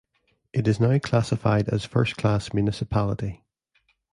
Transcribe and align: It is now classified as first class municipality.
It 0.51 0.67
is 0.67 0.79
now 0.79 0.97
classified 0.97 1.69
as 1.69 1.85
first 1.85 2.17
class 2.17 2.55
municipality. 2.55 3.45